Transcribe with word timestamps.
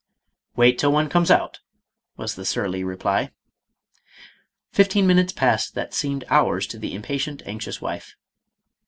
"Wait 0.55 0.79
till 0.79 0.91
one 0.91 1.07
comes 1.07 1.29
out,'' 1.29 1.59
was 2.17 2.33
the 2.33 2.43
surly 2.43 2.83
reply. 2.83 3.29
Fifteen 4.71 5.05
minutes 5.05 5.31
passed 5.31 5.75
that 5.75 5.93
seemed 5.93 6.23
hours 6.27 6.65
to 6.65 6.79
the 6.79 6.95
impatient, 6.95 7.43
anxious 7.45 7.81
wife. 7.81 8.15